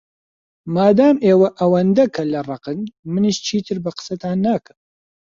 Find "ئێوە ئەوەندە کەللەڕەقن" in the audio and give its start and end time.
1.25-2.79